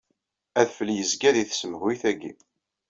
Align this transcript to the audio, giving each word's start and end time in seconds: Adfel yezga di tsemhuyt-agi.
Adfel 0.61 0.89
yezga 0.97 1.29
di 1.35 1.43
tsemhuyt-agi. 1.45 2.31